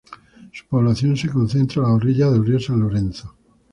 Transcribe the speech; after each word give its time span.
Su 0.51 0.65
población 0.65 1.15
se 1.15 1.29
concentra 1.29 1.83
a 1.83 1.93
orillas 1.93 2.31
del 2.31 2.43
río 2.43 2.59
San 2.59 2.79
Lorenzo. 2.79 3.35